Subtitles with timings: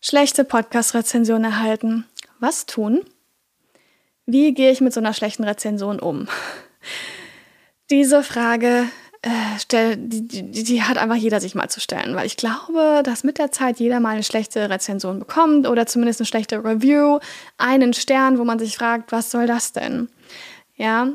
[0.00, 2.06] Schlechte Podcast-Rezension erhalten.
[2.38, 3.02] Was tun?
[4.24, 6.26] Wie gehe ich mit so einer schlechten Rezension um?
[7.90, 8.86] Diese Frage
[9.22, 9.28] äh,
[9.58, 13.24] stell, die, die, die, hat einfach jeder sich mal zu stellen, weil ich glaube, dass
[13.24, 17.18] mit der Zeit jeder mal eine schlechte Rezension bekommt oder zumindest eine schlechte Review,
[17.58, 20.08] einen Stern, wo man sich fragt, was soll das denn?
[20.76, 21.08] Ja,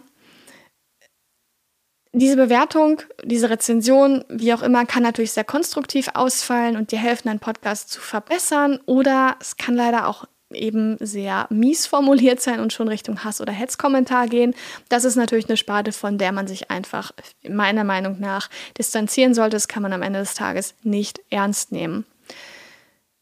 [2.19, 7.27] diese Bewertung, diese Rezension, wie auch immer, kann natürlich sehr konstruktiv ausfallen und dir helfen,
[7.27, 8.79] deinen Podcast zu verbessern.
[8.85, 13.51] Oder es kann leider auch eben sehr mies formuliert sein und schon Richtung Hass- oder
[13.51, 14.55] Hetzkommentar gehen.
[14.89, 17.11] Das ist natürlich eine Sparte, von der man sich einfach
[17.47, 19.57] meiner Meinung nach distanzieren sollte.
[19.57, 22.05] Das kann man am Ende des Tages nicht ernst nehmen.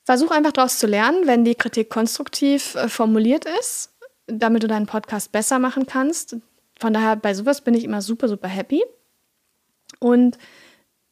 [0.06, 3.90] Versuch einfach daraus zu lernen, wenn die Kritik konstruktiv äh, formuliert ist,
[4.28, 6.36] damit du deinen Podcast besser machen kannst.
[6.84, 8.84] Von daher, bei sowas bin ich immer super, super happy.
[10.00, 10.38] Und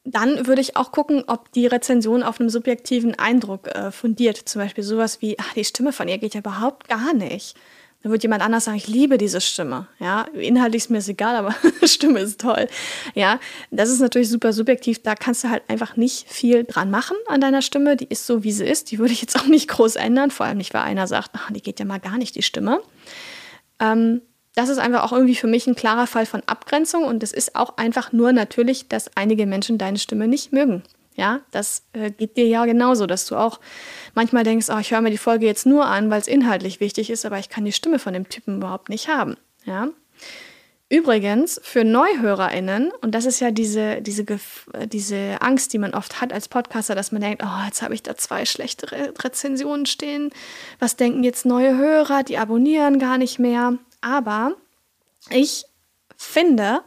[0.04, 4.36] dann würde ich auch gucken, ob die Rezension auf einem subjektiven Eindruck äh, fundiert.
[4.36, 7.56] Zum Beispiel sowas wie, ach, die Stimme von ihr geht ja überhaupt gar nicht.
[8.02, 9.88] Dann wird jemand anders sagen, ich liebe diese Stimme.
[9.98, 12.68] Ja, inhaltlich ist mir das egal, aber Stimme ist toll.
[13.14, 15.02] Ja, das ist natürlich super subjektiv.
[15.02, 17.96] Da kannst du halt einfach nicht viel dran machen an deiner Stimme.
[17.96, 18.90] Die ist so, wie sie ist.
[18.90, 20.30] Die würde ich jetzt auch nicht groß ändern.
[20.30, 22.82] Vor allem nicht, weil einer sagt, ach, die geht ja mal gar nicht, die Stimme.
[23.80, 24.20] Ähm,
[24.54, 27.56] das ist einfach auch irgendwie für mich ein klarer Fall von Abgrenzung und es ist
[27.56, 30.82] auch einfach nur natürlich, dass einige Menschen deine Stimme nicht mögen.
[31.14, 33.60] Ja, das äh, geht dir ja genauso, dass du auch
[34.14, 37.10] manchmal denkst, oh, ich höre mir die Folge jetzt nur an, weil es inhaltlich wichtig
[37.10, 39.36] ist, aber ich kann die Stimme von dem Typen überhaupt nicht haben.
[39.64, 39.88] Ja.
[40.88, 44.26] Übrigens, für NeuhörerInnen, und das ist ja diese, diese,
[44.86, 48.02] diese Angst, die man oft hat als Podcaster, dass man denkt, oh, jetzt habe ich
[48.02, 50.30] da zwei schlechte Re Rezensionen stehen.
[50.80, 52.24] Was denken jetzt neue Hörer?
[52.24, 53.78] Die abonnieren gar nicht mehr.
[54.02, 54.54] Aber
[55.30, 55.64] ich
[56.16, 56.82] finde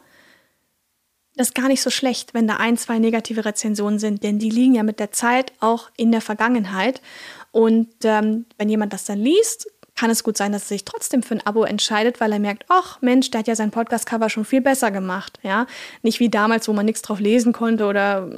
[1.34, 4.74] das gar nicht so schlecht, wenn da ein, zwei negative Rezensionen sind, denn die liegen
[4.74, 7.02] ja mit der Zeit auch in der Vergangenheit.
[7.50, 11.22] Und ähm, wenn jemand das dann liest, kann es gut sein, dass er sich trotzdem
[11.22, 14.44] für ein Abo entscheidet, weil er merkt, ach Mensch, der hat ja sein Podcast-Cover schon
[14.44, 15.38] viel besser gemacht.
[15.42, 15.66] Ja?
[16.02, 18.28] Nicht wie damals, wo man nichts drauf lesen konnte oder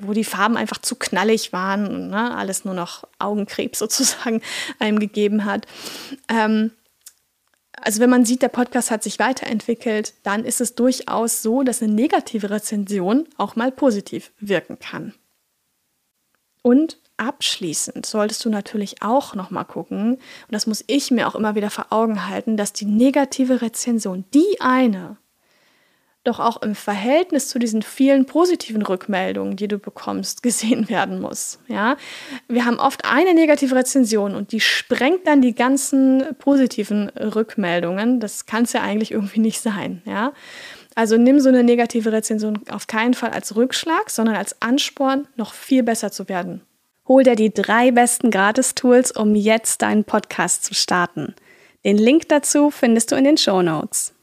[0.00, 4.40] wo die Farben einfach zu knallig waren und ne, alles nur noch Augenkrebs sozusagen
[4.78, 5.66] einem gegeben hat.
[6.28, 6.72] Ähm,
[7.82, 11.82] also wenn man sieht, der Podcast hat sich weiterentwickelt, dann ist es durchaus so, dass
[11.82, 15.14] eine negative Rezension auch mal positiv wirken kann.
[16.62, 20.20] Und abschließend solltest du natürlich auch noch mal gucken, und
[20.50, 24.60] das muss ich mir auch immer wieder vor Augen halten, dass die negative Rezension, die
[24.60, 25.16] eine,
[26.24, 31.58] doch auch im Verhältnis zu diesen vielen positiven Rückmeldungen, die du bekommst, gesehen werden muss.
[31.68, 31.96] Ja?
[32.48, 38.20] Wir haben oft eine negative Rezension und die sprengt dann die ganzen positiven Rückmeldungen.
[38.20, 40.02] Das kann es ja eigentlich irgendwie nicht sein.
[40.04, 40.32] Ja?
[40.94, 45.54] Also nimm so eine negative Rezension auf keinen Fall als Rückschlag, sondern als Ansporn, noch
[45.54, 46.62] viel besser zu werden.
[47.08, 51.34] Hol dir die drei besten Gratis-Tools, um jetzt deinen Podcast zu starten.
[51.84, 54.14] Den Link dazu findest du in den Show Notes.